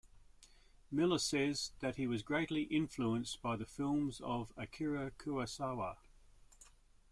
[0.91, 5.97] Miller says that he was greatly influenced by the films of Akira Kurosawa.